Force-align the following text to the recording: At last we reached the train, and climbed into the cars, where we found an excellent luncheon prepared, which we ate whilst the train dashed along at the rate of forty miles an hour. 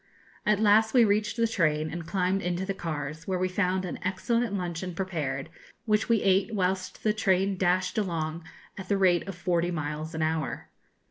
At 0.47 0.59
last 0.59 0.95
we 0.95 1.05
reached 1.05 1.37
the 1.37 1.47
train, 1.47 1.91
and 1.91 2.07
climbed 2.07 2.41
into 2.41 2.65
the 2.65 2.73
cars, 2.73 3.27
where 3.27 3.37
we 3.37 3.47
found 3.47 3.85
an 3.85 3.99
excellent 4.03 4.51
luncheon 4.55 4.95
prepared, 4.95 5.47
which 5.85 6.09
we 6.09 6.23
ate 6.23 6.55
whilst 6.55 7.03
the 7.03 7.13
train 7.13 7.55
dashed 7.55 7.99
along 7.99 8.43
at 8.79 8.89
the 8.89 8.97
rate 8.97 9.27
of 9.27 9.35
forty 9.35 9.69
miles 9.69 10.15
an 10.15 10.23
hour. 10.23 10.69